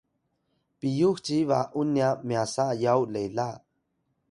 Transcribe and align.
piyux 0.77 1.15
ci 1.25 1.37
ba’un 1.49 1.87
nya 1.95 2.09
myasa 2.27 2.65
yaw 2.83 3.01
lela 3.13 3.47